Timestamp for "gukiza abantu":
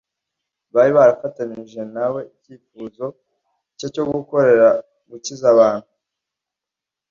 5.09-5.89